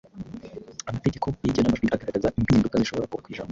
[0.89, 3.49] Amategeko y’igenamajwi agaragaza impinduka zishobora kuba ku ijambo